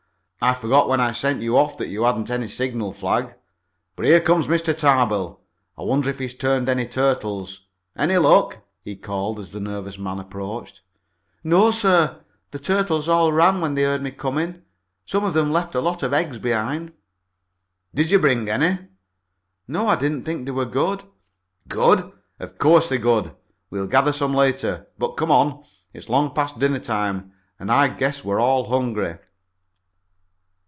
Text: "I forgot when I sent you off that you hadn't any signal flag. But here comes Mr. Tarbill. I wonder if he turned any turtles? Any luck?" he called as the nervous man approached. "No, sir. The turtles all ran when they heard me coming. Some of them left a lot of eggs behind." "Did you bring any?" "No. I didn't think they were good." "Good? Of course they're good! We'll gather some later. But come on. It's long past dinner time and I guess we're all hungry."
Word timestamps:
"I 0.43 0.55
forgot 0.55 0.89
when 0.89 0.99
I 0.99 1.11
sent 1.11 1.43
you 1.43 1.55
off 1.55 1.77
that 1.77 1.89
you 1.89 2.01
hadn't 2.01 2.31
any 2.31 2.47
signal 2.47 2.93
flag. 2.93 3.35
But 3.95 4.07
here 4.07 4.19
comes 4.19 4.47
Mr. 4.47 4.75
Tarbill. 4.75 5.39
I 5.77 5.83
wonder 5.83 6.09
if 6.09 6.17
he 6.17 6.27
turned 6.29 6.67
any 6.67 6.87
turtles? 6.87 7.61
Any 7.95 8.17
luck?" 8.17 8.57
he 8.83 8.95
called 8.95 9.37
as 9.39 9.51
the 9.51 9.59
nervous 9.59 9.99
man 9.99 10.17
approached. 10.19 10.81
"No, 11.43 11.69
sir. 11.69 12.21
The 12.49 12.57
turtles 12.57 13.07
all 13.07 13.31
ran 13.31 13.61
when 13.61 13.75
they 13.75 13.83
heard 13.83 14.01
me 14.01 14.09
coming. 14.09 14.63
Some 15.05 15.23
of 15.23 15.35
them 15.35 15.51
left 15.51 15.75
a 15.75 15.79
lot 15.79 16.01
of 16.01 16.11
eggs 16.11 16.39
behind." 16.39 16.93
"Did 17.93 18.09
you 18.09 18.17
bring 18.17 18.49
any?" 18.49 18.79
"No. 19.67 19.87
I 19.89 19.95
didn't 19.95 20.23
think 20.23 20.45
they 20.47 20.51
were 20.51 20.65
good." 20.65 21.03
"Good? 21.67 22.11
Of 22.39 22.57
course 22.57 22.89
they're 22.89 22.97
good! 22.97 23.35
We'll 23.69 23.85
gather 23.85 24.11
some 24.11 24.33
later. 24.33 24.87
But 24.97 25.17
come 25.17 25.29
on. 25.29 25.63
It's 25.93 26.09
long 26.09 26.33
past 26.33 26.57
dinner 26.57 26.79
time 26.79 27.31
and 27.59 27.71
I 27.71 27.89
guess 27.89 28.23
we're 28.25 28.41
all 28.41 28.69
hungry." 28.71 29.17